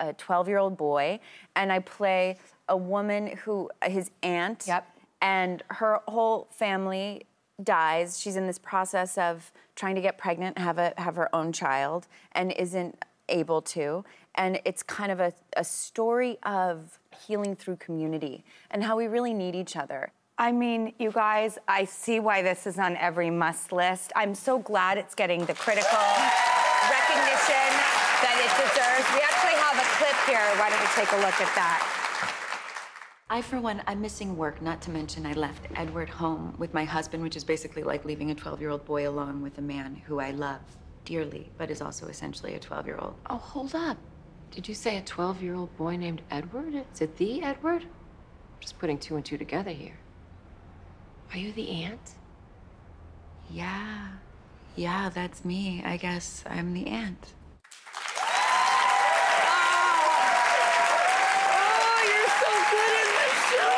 a 0.00 0.12
12 0.12 0.48
year 0.48 0.58
old 0.58 0.76
boy, 0.76 1.20
and 1.54 1.72
I 1.72 1.80
play 1.80 2.38
a 2.68 2.76
woman 2.76 3.36
who 3.44 3.70
his 3.84 4.10
aunt. 4.22 4.64
Yep. 4.66 4.86
And 5.22 5.62
her 5.70 6.00
whole 6.06 6.48
family 6.50 7.26
dies. 7.62 8.20
She's 8.20 8.36
in 8.36 8.46
this 8.46 8.58
process 8.58 9.16
of 9.16 9.50
trying 9.74 9.94
to 9.94 10.00
get 10.00 10.18
pregnant, 10.18 10.58
have 10.58 10.78
a 10.78 10.92
have 10.98 11.16
her 11.16 11.34
own 11.34 11.52
child, 11.52 12.06
and 12.32 12.52
isn't 12.52 13.02
able 13.28 13.62
to. 13.62 14.04
And 14.34 14.60
it's 14.64 14.82
kind 14.82 15.10
of 15.10 15.20
a, 15.20 15.32
a 15.56 15.64
story 15.64 16.38
of 16.42 16.98
healing 17.26 17.56
through 17.56 17.76
community 17.76 18.44
and 18.70 18.84
how 18.84 18.96
we 18.96 19.06
really 19.06 19.32
need 19.32 19.54
each 19.54 19.76
other. 19.76 20.12
I 20.38 20.52
mean, 20.52 20.92
you 20.98 21.10
guys, 21.10 21.56
I 21.66 21.86
see 21.86 22.20
why 22.20 22.42
this 22.42 22.66
is 22.66 22.78
on 22.78 22.98
every 22.98 23.30
must 23.30 23.72
list. 23.72 24.12
I'm 24.14 24.34
so 24.34 24.58
glad 24.58 24.98
it's 24.98 25.14
getting 25.14 25.46
the 25.46 25.54
critical 25.54 25.96
recognition 26.92 27.68
that 28.20 28.36
it 28.36 28.52
deserves. 28.60 29.06
We 29.16 29.24
actually 29.24 29.56
have 29.56 29.80
a 29.80 29.88
clip 29.96 30.16
here. 30.28 30.44
Why 30.60 30.68
don't 30.68 30.78
we 30.78 30.88
take 30.92 31.10
a 31.12 31.16
look 31.24 31.40
at 31.40 31.54
that? 31.54 31.80
I, 33.30 33.40
for 33.40 33.58
one, 33.62 33.82
I'm 33.86 34.02
missing 34.02 34.36
work, 34.36 34.60
not 34.60 34.82
to 34.82 34.90
mention 34.90 35.24
I 35.24 35.32
left 35.32 35.68
Edward 35.74 36.10
home 36.10 36.54
with 36.58 36.74
my 36.74 36.84
husband, 36.84 37.22
which 37.22 37.34
is 37.36 37.42
basically 37.42 37.82
like 37.82 38.04
leaving 38.04 38.30
a 38.30 38.34
12 38.34 38.60
year 38.60 38.68
old 38.68 38.84
boy 38.84 39.08
alone 39.08 39.40
with 39.40 39.56
a 39.56 39.62
man 39.62 40.02
who 40.04 40.20
I 40.20 40.32
love 40.32 40.60
dearly, 41.06 41.50
but 41.56 41.70
is 41.70 41.80
also 41.80 42.08
essentially 42.08 42.52
a 42.52 42.58
12 42.58 42.86
year 42.86 42.98
old. 42.98 43.14
Oh, 43.30 43.38
hold 43.38 43.74
up. 43.74 43.96
Did 44.50 44.68
you 44.68 44.74
say 44.74 44.98
a 44.98 45.02
12 45.02 45.42
year 45.42 45.54
old 45.54 45.74
boy 45.78 45.96
named 45.96 46.20
Edward? 46.30 46.74
Is 46.92 47.00
it 47.00 47.16
the 47.16 47.42
Edward? 47.42 47.84
I'm 47.84 48.60
just 48.60 48.78
putting 48.78 48.98
two 48.98 49.16
and 49.16 49.24
two 49.24 49.38
together 49.38 49.70
here. 49.70 49.96
Are 51.32 51.38
you 51.38 51.52
the 51.52 51.68
aunt? 51.84 52.00
Yeah, 53.50 54.08
yeah, 54.74 55.10
that's 55.12 55.44
me. 55.44 55.82
I 55.84 55.96
guess 55.96 56.42
I'm 56.48 56.72
the 56.74 56.86
aunt. 56.86 57.32
Oh, 60.66 62.00
you're 62.10 62.30
so 62.42 62.50
good 62.72 62.92
in 63.02 63.08
this 63.20 63.38
show. 63.52 63.76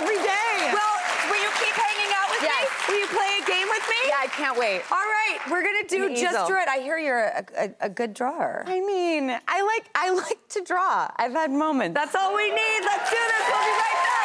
Every 0.00 0.18
day. 0.18 0.72
Well, 0.72 0.96
will 1.30 1.42
you 1.42 1.50
keep 1.60 1.74
hanging 1.76 2.10
out 2.16 2.28
with 2.30 2.42
Yes. 2.42 2.66
me? 2.66 2.94
Will 2.94 3.00
you 3.00 3.06
play 3.08 3.30
a 3.42 3.44
game 3.46 3.68
with 3.68 3.84
me? 3.88 4.00
Yeah, 4.08 4.20
I 4.24 4.26
can't 4.28 4.56
wait. 4.58 4.82
All 4.90 4.98
right, 4.98 5.38
we're 5.50 5.62
gonna 5.62 5.77
do 5.88 6.06
An 6.06 6.14
just 6.14 6.34
easel. 6.34 6.46
draw 6.48 6.62
it. 6.62 6.68
I 6.68 6.78
hear 6.78 6.98
you're 6.98 7.24
a, 7.24 7.44
a, 7.56 7.70
a 7.82 7.88
good 7.88 8.14
drawer. 8.14 8.64
I 8.66 8.80
mean, 8.80 9.30
I 9.30 9.62
like 9.62 9.88
I 9.94 10.10
like 10.10 10.48
to 10.50 10.62
draw. 10.62 11.08
I've 11.16 11.32
had 11.32 11.50
moments. 11.50 11.94
That's 11.94 12.14
all 12.14 12.34
we 12.34 12.50
need. 12.50 12.80
Let's 12.84 13.10
do 13.10 13.16
this. 13.16 13.48
We'll 13.48 13.64
be 13.64 13.70
right 13.70 14.04
back. 14.04 14.18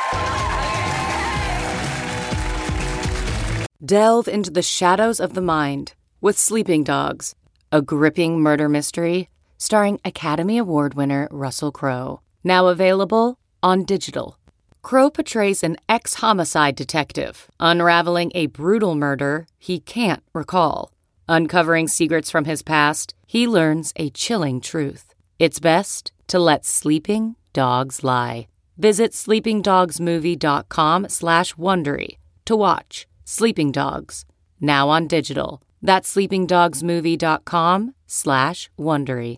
Delve 3.84 4.28
into 4.28 4.52
the 4.52 4.62
shadows 4.62 5.20
of 5.20 5.34
the 5.34 5.42
mind 5.42 5.94
with 6.22 6.38
Sleeping 6.38 6.84
Dogs, 6.84 7.36
a 7.72 7.82
gripping 7.82 8.40
murder 8.40 8.70
mystery 8.70 9.30
starring 9.58 10.00
Academy 10.06 10.58
Award 10.58 10.94
winner 10.94 11.28
Russell 11.32 11.72
Crowe. 11.72 12.22
Now 12.44 12.68
available 12.68 13.38
on 13.62 13.84
digital. 13.86 14.38
Crowe 14.82 15.10
portrays 15.10 15.64
an 15.64 15.78
ex 15.88 16.16
homicide 16.16 16.76
detective 16.76 17.50
unraveling 17.60 18.32
a 18.36 18.48
brutal 18.48 18.96
murder 18.96 19.48
he 19.58 19.80
can't 19.80 20.22
recall. 20.34 20.92
Uncovering 21.28 21.88
secrets 21.88 22.30
from 22.30 22.46
his 22.46 22.62
past, 22.62 23.14
he 23.26 23.48
learns 23.48 23.94
a 23.96 24.10
chilling 24.10 24.62
truth. 24.62 25.14
It's 25.40 25.60
best 25.60 26.12
to 26.28 26.40
let 26.40 26.66
sleeping 26.66 27.36
dogs 27.54 28.04
lie. 28.04 28.48
Visit 28.78 29.12
sleepingdogsmovie.com 29.12 31.10
slash 31.10 31.54
Wondery 31.54 32.18
to 32.46 32.56
watch 32.56 33.08
Sleeping 33.24 33.72
Dogs, 33.72 34.26
now 34.60 34.90
on 34.90 35.08
digital. 35.08 35.62
That's 35.82 36.14
sleepingdogsmovie.com 36.14 37.94
slash 38.08 38.70
Wondery. 38.80 39.38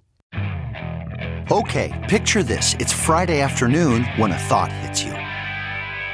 Okay, 1.52 2.06
picture 2.10 2.42
this. 2.42 2.74
It's 2.80 2.92
Friday 2.94 3.42
afternoon 3.42 4.06
when 4.18 4.32
a 4.32 4.38
thought 4.38 4.72
hits 4.72 5.04
you. 5.04 5.14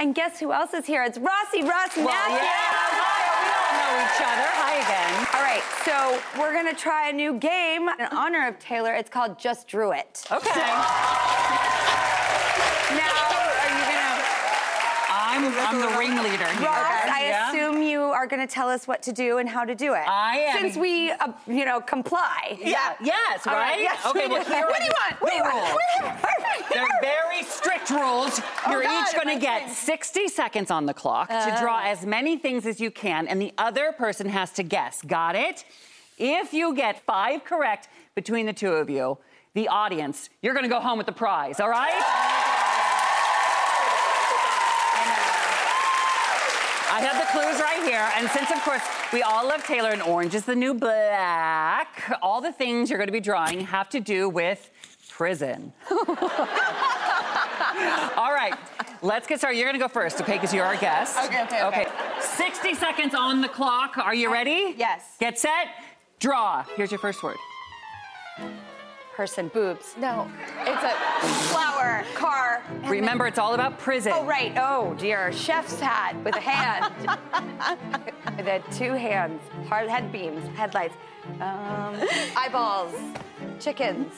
And 0.00 0.14
guess 0.14 0.40
who 0.40 0.50
else 0.50 0.72
is 0.72 0.86
here? 0.86 1.04
It's 1.04 1.18
Rossi 1.18 1.62
Ross 1.62 1.94
Well, 1.94 2.06
Mathews. 2.06 2.40
yeah, 2.40 2.72
hi, 2.88 3.20
we 3.44 3.52
all 3.52 3.72
know 3.76 4.00
each 4.00 4.20
other. 4.24 4.48
Hi 4.56 4.80
again. 4.80 5.12
All 5.36 5.42
right, 5.44 5.62
so 5.84 6.40
we're 6.40 6.54
gonna 6.54 6.72
try 6.74 7.10
a 7.10 7.12
new 7.12 7.34
game 7.34 7.86
in 7.98 8.06
honor 8.06 8.48
of 8.48 8.58
Taylor. 8.58 8.94
It's 8.94 9.10
called 9.10 9.38
Just 9.38 9.68
Drew 9.68 9.92
It. 9.92 10.24
Okay. 10.32 10.48
Now, 12.90 13.06
are 13.06 13.70
you 13.70 13.84
gonna? 13.86 14.18
I'm, 15.44 15.74
I'm 15.76 15.80
the 15.80 15.98
ringleader 15.98 16.46
here. 16.46 16.66
Ross, 16.68 17.08
I 17.08 17.24
Yeah. 17.28 17.48
assume 17.50 17.82
you 17.82 18.00
are 18.02 18.26
going 18.26 18.46
to 18.46 18.52
tell 18.52 18.68
us 18.68 18.86
what 18.86 19.02
to 19.04 19.12
do 19.12 19.38
and 19.38 19.48
how 19.48 19.64
to 19.64 19.74
do 19.74 19.94
it. 19.94 20.04
I 20.06 20.38
am. 20.38 20.58
Since 20.60 20.76
we, 20.76 21.10
uh, 21.10 21.32
you 21.46 21.64
know, 21.64 21.80
comply. 21.80 22.58
Yeah. 22.60 22.94
Yes, 23.02 23.46
All 23.46 23.54
right? 23.54 23.80
yes, 23.80 24.04
okay, 24.06 24.26
well, 24.28 24.44
here 24.44 24.66
What 24.66 24.78
do 24.78 24.84
you 24.84 24.90
want? 25.00 25.20
What 25.20 25.30
do 25.30 25.36
you 25.36 25.42
want? 25.42 26.70
They're 26.72 26.86
very 27.00 27.42
strict 27.44 27.90
rules. 27.90 28.40
Oh, 28.66 28.70
You're 28.70 28.82
God, 28.82 29.08
each 29.08 29.14
going 29.14 29.34
to 29.38 29.40
get 29.40 29.62
saying- 29.62 29.74
60 29.74 30.28
seconds 30.28 30.70
on 30.70 30.86
the 30.86 30.94
clock 30.94 31.28
to 31.28 31.34
Uh. 31.34 31.60
draw 31.60 31.80
as 31.82 32.04
many 32.04 32.36
things 32.36 32.66
as 32.66 32.80
you 32.80 32.90
can, 32.90 33.26
and 33.28 33.40
the 33.40 33.52
other 33.58 33.92
person 33.92 34.28
has 34.28 34.50
to 34.52 34.62
guess. 34.62 35.00
Got 35.02 35.36
it? 35.36 35.64
If 36.18 36.52
you 36.52 36.74
get 36.74 37.00
five 37.06 37.44
correct 37.44 37.88
between 38.14 38.44
the 38.46 38.52
two 38.52 38.72
of 38.72 38.90
you, 38.90 39.16
the 39.54 39.68
audience, 39.68 40.28
you're 40.42 40.54
going 40.54 40.64
to 40.64 40.68
go 40.68 40.80
home 40.80 40.98
with 40.98 41.06
the 41.06 41.12
prize, 41.12 41.58
all 41.60 41.68
right? 41.70 41.90
I 47.00 47.04
have 47.04 47.26
the 47.26 47.32
clues 47.32 47.58
right 47.60 47.82
here. 47.82 48.06
And 48.16 48.28
since, 48.28 48.50
of 48.50 48.62
course, 48.62 48.82
we 49.10 49.22
all 49.22 49.48
love 49.48 49.64
Taylor 49.64 49.88
and 49.90 50.02
orange 50.02 50.34
is 50.34 50.44
the 50.44 50.54
new 50.54 50.74
black, 50.74 52.18
all 52.20 52.42
the 52.42 52.52
things 52.52 52.90
you're 52.90 52.98
going 52.98 53.08
to 53.08 53.12
be 53.12 53.20
drawing 53.20 53.60
have 53.60 53.88
to 53.90 54.00
do 54.00 54.28
with 54.28 54.70
prison. 55.08 55.72
all 55.90 55.96
right, 58.34 58.54
let's 59.00 59.26
get 59.26 59.38
started. 59.38 59.56
You're 59.56 59.66
going 59.66 59.80
to 59.80 59.84
go 59.84 59.88
first, 59.88 60.20
okay? 60.20 60.34
Because 60.34 60.52
you're 60.52 60.66
our 60.66 60.76
guest. 60.76 61.16
Okay, 61.24 61.42
okay, 61.44 61.62
okay. 61.62 61.86
60 62.20 62.74
seconds 62.74 63.14
on 63.14 63.40
the 63.40 63.48
clock. 63.48 63.96
Are 63.96 64.14
you 64.14 64.30
ready? 64.30 64.74
Yes. 64.76 65.16
Get 65.18 65.38
set. 65.38 65.68
Draw. 66.18 66.64
Here's 66.76 66.90
your 66.90 67.00
first 67.00 67.22
word. 67.22 67.38
Person, 69.20 69.48
boobs. 69.48 69.94
No, 69.98 70.30
it's 70.60 70.82
a 70.82 71.26
flower, 71.52 72.06
car. 72.14 72.62
Remember, 72.86 73.26
it's 73.26 73.36
all 73.38 73.52
about 73.52 73.78
prison. 73.78 74.12
Oh, 74.14 74.24
right. 74.24 74.54
Oh, 74.56 74.94
dear. 74.94 75.30
Chef's 75.30 75.78
hat 75.78 76.16
with 76.24 76.34
a 76.36 76.40
hand. 76.40 76.90
with 78.38 78.46
the 78.46 78.62
two 78.74 78.94
hands. 78.94 79.42
Hard 79.68 79.90
head 79.90 80.10
beams, 80.10 80.42
headlights, 80.56 80.94
um, 81.38 82.00
eyeballs, 82.34 82.94
chickens. 83.58 84.10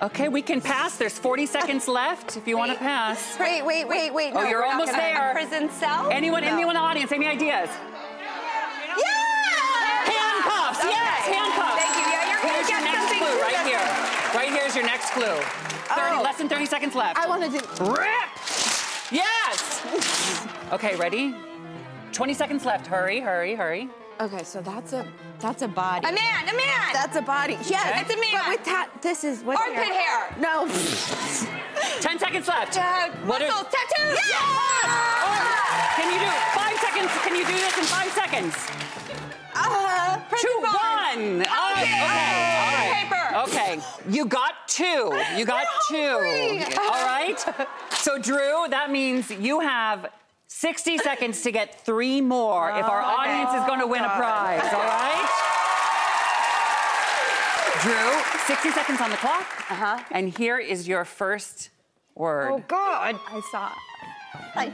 Okay, 0.00 0.28
we 0.28 0.40
can 0.40 0.60
pass. 0.60 0.96
There's 0.96 1.18
40 1.18 1.44
seconds 1.46 1.88
left 1.88 2.36
if 2.36 2.46
you 2.46 2.56
want 2.56 2.70
to 2.70 2.78
pass. 2.78 3.36
Wait, 3.40 3.62
wait, 3.66 3.88
wait, 3.88 4.14
wait. 4.14 4.34
Oh, 4.36 4.42
no, 4.44 4.48
you're 4.48 4.64
almost 4.64 4.92
there. 4.92 5.32
Prison 5.32 5.68
cell? 5.68 6.08
Anyone, 6.12 6.44
No. 6.44 6.48
anyone 6.52 6.76
in 6.76 6.80
the 6.80 6.86
audience, 6.86 7.10
any 7.10 7.26
ideas? 7.26 7.68
Yeah! 8.96 9.02
Handcuffs, 10.14 10.78
Okay. 10.78 10.90
yes, 10.90 11.26
handcuffs. 11.26 11.82
Thank 11.82 11.96
you. 11.96 12.12
Yeah, 12.12 12.30
you're 12.30 12.40
gonna 12.40 12.54
Here's 12.54 12.68
your 12.70 12.78
get 12.78 12.84
next 12.84 12.98
something 13.00 13.18
clue 13.18 13.34
too, 13.34 13.42
right 13.42 13.52
that's 13.54 13.68
here. 13.68 13.78
right. 13.78 14.08
Right 14.34 14.48
here's 14.72 14.84
your 14.84 14.84
next 14.90 15.10
clue. 15.10 15.24
30, 15.94 16.16
Oh. 16.16 16.22
less 16.22 16.38
than 16.38 16.48
30 16.48 16.66
seconds 16.66 16.94
left. 16.94 17.18
I 17.18 17.26
want 17.26 17.42
to 17.44 17.50
do. 17.50 17.84
Rip! 17.84 18.30
Yes! 19.10 20.46
okay, 20.72 20.96
ready? 20.96 21.34
20 22.12 22.34
seconds 22.34 22.64
left. 22.64 22.86
Hurry, 22.86 23.20
hurry, 23.20 23.54
hurry. 23.54 23.90
Okay, 24.20 24.42
so 24.44 24.60
that's 24.60 24.92
a 24.92 25.06
that's 25.40 25.62
a 25.62 25.68
body. 25.68 26.06
A 26.06 26.12
man, 26.12 26.48
a 26.48 26.54
man. 26.56 26.92
That's 26.92 27.16
a 27.16 27.22
body. 27.22 27.58
Yes, 27.66 28.02
It's 28.02 28.14
a 28.14 28.20
man. 28.20 28.40
But 28.44 28.48
with 28.50 28.64
that, 28.66 28.88
this 29.02 29.24
is 29.24 29.42
what. 29.42 29.58
Armpit 29.58 29.84
hair. 29.84 30.34
No. 30.38 30.66
10 32.00 32.18
seconds 32.18 32.46
left. 32.48 32.76
Uh, 32.78 33.08
What 33.26 33.42
are- 33.42 33.48
muscles, 33.48 33.72
tattoos. 33.72 34.18
Can 35.96 36.12
you 36.12 36.20
do 36.20 36.30
five 36.54 36.76
seconds? 36.78 37.10
Can 37.24 37.34
you 37.36 37.44
do 37.44 37.52
this 37.52 37.78
in 37.78 37.84
five 37.84 38.12
seconds? 38.12 38.54
Uh, 39.54 40.18
Two, 40.40 40.58
bond. 40.62 41.38
one. 41.40 41.46
Oh, 41.48 41.72
okay. 41.76 42.00
All 42.00 42.08
right. 42.08 43.08
Paper. 43.08 43.50
Okay. 43.50 43.80
You 44.08 44.24
got 44.26 44.61
two. 44.74 45.12
You 45.36 45.44
got 45.44 45.66
two. 45.88 45.96
All 46.78 47.04
right. 47.06 47.38
So, 47.92 48.18
Drew, 48.18 48.66
that 48.68 48.90
means 48.90 49.30
you 49.30 49.60
have 49.60 50.08
60 50.48 50.98
seconds 50.98 51.42
to 51.42 51.50
get 51.52 51.80
three 51.84 52.20
more 52.20 52.70
if 52.70 52.84
our 52.84 53.02
Oh, 53.02 53.16
audience 53.18 53.54
is 53.60 53.64
going 53.66 53.80
to 53.80 53.86
win 53.86 54.02
a 54.04 54.08
prize. 54.10 54.62
All 54.72 54.80
right. 54.80 55.48
Drew, 57.82 58.22
60 58.46 58.70
seconds 58.70 59.00
on 59.00 59.10
the 59.10 59.16
clock. 59.16 59.46
Uh-huh. 59.70 59.98
And 60.12 60.28
here 60.36 60.58
is 60.58 60.86
your 60.86 61.04
first 61.04 61.70
word. 62.14 62.50
Oh 62.52 62.62
God. 62.68 63.18
I 63.28 63.40
saw. 63.50 63.72
I, 64.54 64.72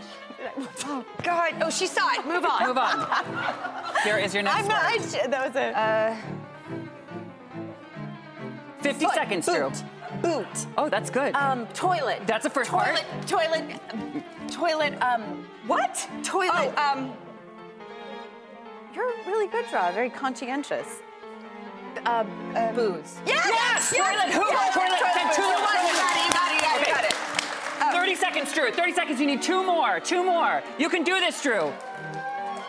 oh 0.85 1.05
God. 1.23 1.55
Oh, 1.63 1.71
she 1.71 1.87
saw 1.87 2.11
it. 2.19 2.27
Move 2.27 2.45
on. 2.45 2.67
Move 2.67 2.77
on. 2.77 3.95
Here 4.05 4.19
is 4.19 4.35
your 4.35 4.43
next 4.43 4.57
word. 4.57 4.63
I'm 4.65 4.69
not. 4.69 4.83
I 4.85 4.97
word. 4.99 5.07
sh- 5.09 5.29
that 5.31 5.47
was 5.47 5.57
a. 5.57 5.79
Uh, 5.79 6.17
50 8.81 9.07
seconds, 9.14 9.47
Drew. 9.47 9.71
boot. 9.71 9.83
Boot. 10.23 10.67
Oh, 10.77 10.88
that's 10.88 11.11
good. 11.11 11.35
Um, 11.35 11.67
toilet. 11.69 12.23
That's 12.27 12.45
the 12.45 12.51
first 12.51 12.71
toilet. 12.71 13.05
part. 13.05 13.27
Toilet. 13.29 13.81
Toilet. 14.51 15.03
Um. 15.03 15.45
What? 15.67 16.09
Toilet. 16.23 16.73
oh, 16.77 16.93
um, 16.97 17.12
You're 18.95 19.11
a 19.11 19.27
really 19.27 19.49
good 19.49 19.67
draw. 19.71 19.91
Very 19.93 20.11
conscientious. 20.11 20.87
Um, 22.07 22.27
booze. 22.75 23.19
Yes! 23.27 23.91
Toilet 23.91 24.33
who? 24.33 24.45
Yes. 24.49 24.75
Toilet. 24.75 24.99
Toilet 24.99 25.35
Two. 25.35 25.43
who. 25.43 25.49
You 25.49 25.57
got 25.59 25.75
it, 25.77 25.88
you 25.88 25.99
got 25.99 26.17
it, 26.17 26.25
you 26.25 26.33
got 26.33 26.51
it, 26.51 26.55
you 26.55 26.61
got 26.62 26.81
it, 26.81 26.87
you 26.87 26.95
got 26.95 27.93
it. 27.93 27.95
30 28.01 28.14
seconds, 28.14 28.53
Drew. 28.53 28.71
30 28.71 28.93
seconds. 28.93 29.21
You 29.21 29.27
need 29.27 29.43
two 29.43 29.64
more. 29.64 29.99
Two 30.01 30.23
more. 30.25 30.62
You 30.79 30.88
can 30.88 31.03
do 31.05 31.19
this, 31.21 31.43
Drew. 31.43 31.73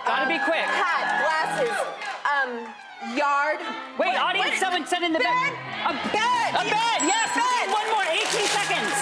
Gotta 0.05 0.27
be 0.27 0.39
quick. 0.43 0.65
Hat, 0.65 1.21
glasses, 1.21 1.77
um, 2.25 2.73
yard. 3.15 3.59
Wait, 3.97 4.07
What- 4.13 4.17
audience, 4.17 4.49
what- 4.51 4.59
someone 4.59 4.85
said 4.85 5.03
in 5.03 5.13
the 5.13 5.19
bed. 5.19 5.51
A 5.85 5.93
Bed. 6.11 6.49
A 6.55 6.63
bed. 6.67 6.99
Yes. 7.07 7.29
Bed. 7.35 7.71
One 7.71 7.87
more. 7.91 8.03
18 8.03 8.47
seconds. 8.47 8.93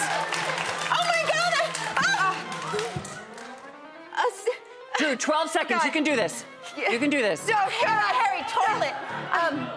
Oh 0.89 1.03
my 1.13 1.21
God! 1.33 1.43
A 4.17 4.25
s- 4.31 4.45
Drew, 4.97 5.15
12 5.15 5.49
seconds. 5.49 5.83
You 5.85 5.91
can 5.91 6.03
do 6.03 6.15
this. 6.15 6.43
Yeah. 6.75 6.89
You 6.91 6.99
can 6.99 7.09
do 7.09 7.21
this. 7.21 7.47
No, 7.47 7.55
Harry, 7.55 8.13
Harry, 8.21 8.43
toilet. 8.49 8.95
Um. 9.31 9.69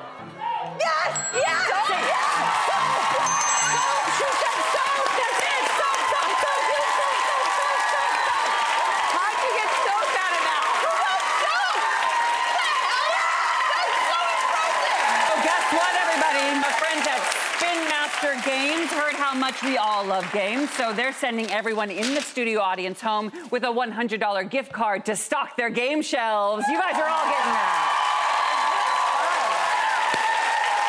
Much 19.35 19.63
we 19.63 19.77
all 19.77 20.05
love 20.05 20.31
games, 20.33 20.71
so 20.71 20.93
they're 20.93 21.13
sending 21.13 21.51
everyone 21.51 21.91
in 21.91 22.15
the 22.15 22.21
studio 22.21 22.61
audience 22.61 23.01
home 23.01 23.31
with 23.51 23.65
a 23.65 23.69
$100 23.69 24.51
gift 24.51 24.73
card 24.73 25.05
to 25.07 25.17
stock 25.17 25.57
their 25.57 25.71
game 25.71 26.03
shelves. 26.03 26.65
You 26.69 26.79
guys 26.79 26.95
are 26.97 27.09
all 27.09 27.25
getting 27.25 27.53
that. 27.53 28.07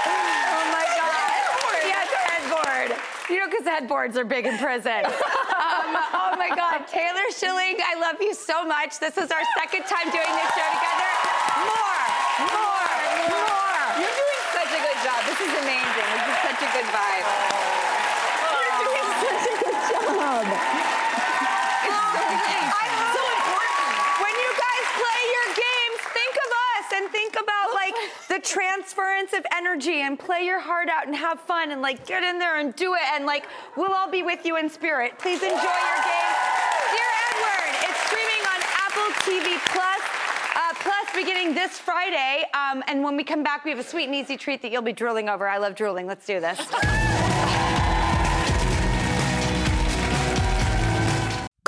Oh 0.07 0.65
my 0.73 0.85
God. 0.97 1.11
Yes, 1.85 2.09
headboard. 2.09 2.97
You 3.29 3.39
know, 3.39 3.47
because 3.49 3.65
headboards 3.65 4.17
are 4.17 4.25
big 4.25 4.45
in 4.45 4.57
prison. 4.57 5.05
um, 5.05 5.91
oh 6.17 6.33
my 6.37 6.49
God. 6.55 6.87
Taylor 6.87 7.27
Schilling, 7.35 7.77
I 7.83 7.95
love 7.99 8.17
you 8.21 8.33
so 8.33 8.65
much. 8.65 8.99
This 8.99 9.17
is 9.17 9.31
our 9.31 9.43
second 9.57 9.83
time 9.85 10.09
doing 10.09 10.33
this 10.35 10.49
show 10.57 10.69
together. 10.77 11.11
More, 11.67 12.01
more, 12.49 12.89
more. 13.29 13.81
You're 14.01 14.17
doing 14.17 14.41
such 14.55 14.71
a 14.73 14.81
good 14.81 14.99
job. 15.05 15.19
This 15.29 15.39
is 15.45 15.53
amazing. 15.61 16.09
This 16.15 16.25
is 16.25 16.39
such 16.41 16.61
a 16.65 16.69
good 16.73 16.87
vibe. 16.89 17.27
You're 18.41 18.75
doing 18.81 19.07
such 19.21 19.45
a 19.45 19.55
good 19.61 20.20
job. 20.31 20.47
I'm 20.47 20.55
so 23.11 23.19
important. 23.35 23.91
When 24.23 24.31
you 24.39 24.51
guys 24.55 24.85
play 24.95 25.21
your 25.35 25.49
games, 25.59 25.99
think 26.15 26.31
of 26.39 26.47
us 26.71 26.87
and 26.95 27.11
think 27.11 27.35
about 27.35 27.73
like 27.73 27.91
the 28.29 28.39
transference 28.39 29.33
of 29.33 29.45
energy 29.53 29.99
and 30.01 30.17
play 30.17 30.45
your 30.45 30.59
heart 30.59 30.87
out 30.87 31.05
and 31.05 31.13
have 31.15 31.41
fun 31.41 31.71
and 31.71 31.81
like 31.81 32.05
get 32.05 32.23
in 32.23 32.39
there 32.39 32.59
and 32.59 32.73
do 32.75 32.93
it 32.93 33.01
and 33.13 33.25
like 33.25 33.45
we'll 33.75 33.91
all 33.91 34.09
be 34.09 34.23
with 34.23 34.45
you 34.45 34.55
in 34.57 34.69
spirit. 34.69 35.19
Please 35.19 35.43
enjoy 35.43 35.55
your 35.55 35.99
game. 36.07 36.33
Dear 36.95 37.11
Edward, 37.27 37.75
it's 37.83 37.99
streaming 38.07 38.43
on 38.55 38.61
Apple 38.87 39.11
TV 39.27 39.59
Plus. 39.67 39.99
Uh, 40.53 40.73
plus, 40.75 41.07
beginning 41.15 41.53
this 41.53 41.79
Friday, 41.79 42.43
um, 42.53 42.83
and 42.87 43.01
when 43.03 43.15
we 43.15 43.23
come 43.23 43.41
back, 43.41 43.63
we 43.63 43.71
have 43.71 43.79
a 43.79 43.83
sweet 43.83 44.03
and 44.05 44.15
easy 44.15 44.35
treat 44.35 44.61
that 44.61 44.69
you'll 44.71 44.81
be 44.81 44.91
drooling 44.93 45.29
over. 45.29 45.47
I 45.47 45.57
love 45.57 45.75
drooling. 45.75 46.07
Let's 46.07 46.25
do 46.25 46.41
this. 46.41 46.59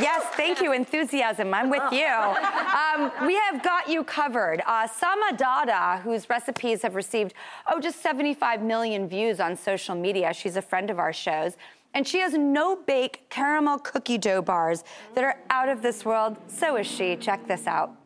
Yes, 0.00 0.24
thank 0.36 0.60
you, 0.60 0.72
enthusiasm. 0.72 1.52
I'm 1.54 1.70
with 1.70 1.82
you. 1.92 2.06
Um, 2.06 3.10
we 3.26 3.34
have 3.34 3.62
got 3.62 3.88
you 3.88 4.04
covered. 4.04 4.62
Uh, 4.66 4.86
Samah 4.86 5.36
Dada, 5.36 6.00
whose 6.02 6.28
recipes 6.30 6.82
have 6.82 6.94
received 6.94 7.34
oh 7.70 7.80
just 7.80 8.00
75 8.02 8.62
million 8.62 9.08
views 9.08 9.40
on 9.40 9.56
social 9.56 9.94
media. 9.94 10.32
She's 10.32 10.56
a 10.56 10.62
friend 10.62 10.90
of 10.90 10.98
our 10.98 11.12
shows. 11.12 11.56
And 11.92 12.06
she 12.06 12.18
has 12.20 12.34
no 12.34 12.76
bake 12.76 13.28
caramel 13.30 13.78
cookie 13.78 14.18
dough 14.18 14.42
bars 14.42 14.84
that 15.14 15.24
are 15.24 15.36
out 15.50 15.68
of 15.68 15.82
this 15.82 16.04
world. 16.04 16.36
So 16.46 16.76
is 16.76 16.86
she. 16.86 17.16
Check 17.16 17.46
this 17.48 17.66
out. 17.66 17.99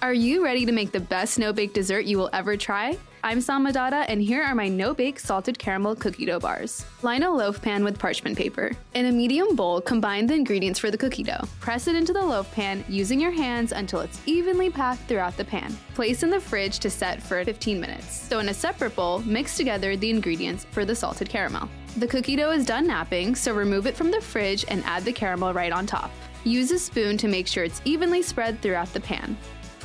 Are 0.00 0.14
you 0.14 0.44
ready 0.44 0.64
to 0.64 0.70
make 0.70 0.92
the 0.92 1.00
best 1.00 1.40
no 1.40 1.52
bake 1.52 1.72
dessert 1.72 2.04
you 2.04 2.18
will 2.18 2.30
ever 2.32 2.56
try? 2.56 2.96
I'm 3.24 3.40
Samah 3.40 3.72
Dada, 3.72 4.08
and 4.08 4.22
here 4.22 4.44
are 4.44 4.54
my 4.54 4.68
no 4.68 4.94
bake 4.94 5.18
salted 5.18 5.58
caramel 5.58 5.96
cookie 5.96 6.24
dough 6.24 6.38
bars. 6.38 6.86
Line 7.02 7.24
a 7.24 7.30
loaf 7.30 7.60
pan 7.60 7.82
with 7.82 7.98
parchment 7.98 8.38
paper. 8.38 8.70
In 8.94 9.06
a 9.06 9.12
medium 9.12 9.56
bowl, 9.56 9.80
combine 9.80 10.28
the 10.28 10.36
ingredients 10.36 10.78
for 10.78 10.92
the 10.92 10.96
cookie 10.96 11.24
dough. 11.24 11.42
Press 11.58 11.88
it 11.88 11.96
into 11.96 12.12
the 12.12 12.22
loaf 12.22 12.48
pan 12.52 12.84
using 12.88 13.20
your 13.20 13.32
hands 13.32 13.72
until 13.72 13.98
it's 13.98 14.20
evenly 14.24 14.70
packed 14.70 15.08
throughout 15.08 15.36
the 15.36 15.44
pan. 15.44 15.76
Place 15.94 16.22
in 16.22 16.30
the 16.30 16.38
fridge 16.38 16.78
to 16.78 16.90
set 16.90 17.20
for 17.20 17.44
15 17.44 17.80
minutes. 17.80 18.28
So, 18.28 18.38
in 18.38 18.50
a 18.50 18.54
separate 18.54 18.94
bowl, 18.94 19.18
mix 19.26 19.56
together 19.56 19.96
the 19.96 20.10
ingredients 20.10 20.64
for 20.70 20.84
the 20.84 20.94
salted 20.94 21.28
caramel. 21.28 21.68
The 21.96 22.06
cookie 22.06 22.36
dough 22.36 22.52
is 22.52 22.64
done 22.64 22.86
napping, 22.86 23.34
so 23.34 23.52
remove 23.52 23.88
it 23.88 23.96
from 23.96 24.12
the 24.12 24.20
fridge 24.20 24.64
and 24.68 24.84
add 24.84 25.04
the 25.04 25.12
caramel 25.12 25.54
right 25.54 25.72
on 25.72 25.86
top. 25.86 26.12
Use 26.44 26.70
a 26.70 26.78
spoon 26.78 27.18
to 27.18 27.26
make 27.26 27.48
sure 27.48 27.64
it's 27.64 27.82
evenly 27.84 28.22
spread 28.22 28.62
throughout 28.62 28.92
the 28.94 29.00
pan. 29.00 29.36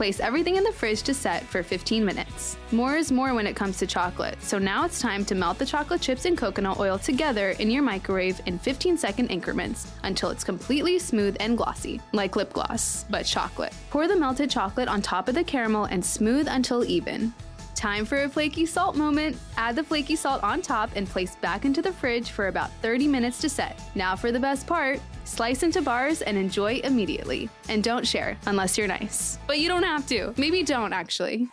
Place 0.04 0.20
everything 0.20 0.58
in 0.58 0.66
the 0.66 0.72
fridge 0.74 1.02
to 1.04 1.14
set 1.14 1.44
for 1.44 1.64
15 1.64 2.04
minutes. 2.04 2.58
More 2.74 2.98
is 2.98 3.10
more 3.10 3.34
when 3.34 3.48
it 3.48 3.56
comes 3.56 3.78
to 3.78 3.88
chocolate, 3.88 4.36
so 4.44 4.58
now 4.58 4.84
it's 4.84 5.00
time 5.00 5.24
to 5.24 5.34
melt 5.34 5.58
the 5.58 5.66
chocolate 5.66 6.02
chips 6.02 6.26
and 6.26 6.38
coconut 6.38 6.78
oil 6.78 6.98
together 7.00 7.52
in 7.52 7.72
your 7.72 7.84
microwave 7.84 8.42
in 8.46 8.60
15 8.60 8.98
second 8.98 9.30
increments 9.30 9.94
until 10.04 10.30
it's 10.30 10.44
completely 10.44 11.00
smooth 11.00 11.38
and 11.40 11.58
glossy, 11.58 12.02
like 12.12 12.36
lip 12.36 12.52
gloss, 12.52 13.06
but 13.10 13.24
chocolate. 13.24 13.74
Pour 13.92 14.10
the 14.10 14.16
melted 14.18 14.50
chocolate 14.50 14.90
on 14.90 15.02
top 15.02 15.30
of 15.30 15.36
the 15.36 15.44
caramel 15.46 15.86
and 15.86 16.04
smooth 16.04 16.50
until 16.50 16.84
even. 16.84 17.34
Time 17.76 18.06
for 18.06 18.24
a 18.24 18.30
flaky 18.30 18.66
salt 18.66 18.96
moment. 18.96 19.36
Add 19.58 19.76
the 19.76 19.84
flaky 19.84 20.16
salt 20.16 20.44
on 20.44 20.62
top 20.62 20.92
and 20.96 21.08
place 21.08 21.36
back 21.38 21.66
into 21.66 21.82
the 21.82 21.92
fridge 21.92 22.32
for 22.32 22.48
about 22.48 22.72
30 22.82 23.08
minutes 23.08 23.40
to 23.42 23.50
set. 23.50 23.82
Now 23.96 24.16
for 24.16 24.32
the 24.32 24.40
best 24.40 24.68
part. 24.68 25.00
Slice 25.26 25.64
into 25.64 25.82
bars 25.82 26.22
and 26.22 26.38
enjoy 26.38 26.76
immediately. 26.84 27.50
And 27.70 27.84
don't 27.84 28.06
share 28.08 28.38
unless 28.46 28.78
you're 28.78 28.88
nice. 28.88 29.40
But 29.48 29.60
you 29.60 29.68
don't 29.68 29.84
have 29.84 30.06
to. 30.08 30.34
Maybe 30.38 30.64
don't 30.64 30.94
actually. 30.94 31.50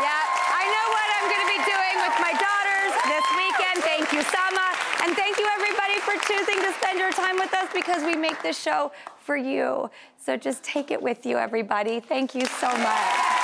Yeah, 0.00 0.24
I 0.54 0.64
know 0.72 0.86
what 0.94 1.08
I'm 1.18 1.26
going 1.30 1.42
to 1.42 1.52
be 1.52 1.62
doing 1.66 1.96
with 2.04 2.16
my 2.20 2.32
daughters 2.38 2.92
this 3.10 3.26
weekend. 3.36 3.82
Thank 3.82 4.12
you, 4.12 4.20
Samah. 4.20 5.06
And 5.06 5.16
thank 5.16 5.38
you, 5.38 5.46
everybody, 5.54 6.00
for 6.00 6.14
choosing 6.26 6.62
to 6.62 6.72
spend 6.78 6.98
your 6.98 7.12
time 7.12 7.36
with 7.36 7.52
us 7.54 7.68
because 7.74 8.04
we 8.04 8.16
make 8.16 8.40
this 8.42 8.60
show 8.60 8.92
for 9.20 9.36
you. 9.36 9.90
So 10.16 10.36
just 10.36 10.62
take 10.62 10.90
it 10.90 11.02
with 11.02 11.26
you, 11.26 11.36
everybody. 11.36 12.00
Thank 12.00 12.34
you 12.34 12.46
so 12.46 12.68
much. 12.68 13.43